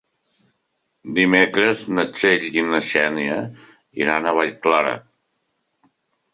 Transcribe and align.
Dimecres 1.19 1.83
na 1.99 2.07
Txell 2.15 2.47
i 2.61 2.65
na 2.71 2.81
Xènia 2.89 3.37
iran 4.07 4.25
a 4.33 4.37
Vallclara. 4.41 4.99